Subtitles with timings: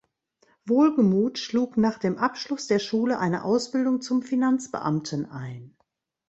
[0.65, 5.75] Wohlgemuth schlug nach dem Abschluss der Schule eine Ausbildung zum Finanzbeamten ein.